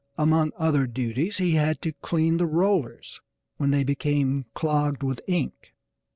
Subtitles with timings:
[0.17, 3.21] Among other duties he had to clean the rollers
[3.57, 5.75] when they became clogged with ink.